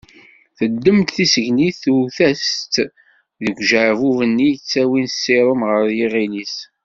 [0.57, 2.75] Teddem-d tisegnit tewwet-as-tt
[3.43, 6.55] deg ujeɛbub-nni i yettawin ssirum ɣer yiɣil-is.